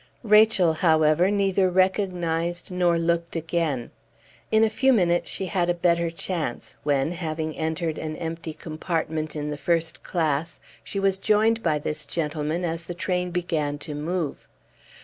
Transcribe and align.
Rachel, 0.23 0.73
however, 0.73 1.29
neither 1.29 1.69
recognized 1.69 2.71
nor 2.71 2.97
looked 2.97 3.35
again. 3.35 3.91
In 4.51 4.63
a 4.63 4.69
few 4.71 4.91
minutes 4.93 5.29
she 5.29 5.45
had 5.45 5.69
a 5.69 5.75
better 5.75 6.09
chance, 6.09 6.75
when, 6.81 7.11
having 7.11 7.55
entered 7.55 7.99
an 7.99 8.15
empty 8.15 8.55
compartment 8.55 9.35
in 9.35 9.51
the 9.51 9.57
first 9.57 10.01
class, 10.01 10.59
she 10.83 10.99
was 10.99 11.19
joined 11.19 11.61
by 11.61 11.77
this 11.77 12.07
gentleman 12.07 12.65
as 12.65 12.85
the 12.85 12.95
train 12.95 13.29
began 13.29 13.77
to 13.77 13.93
move. 13.93 14.47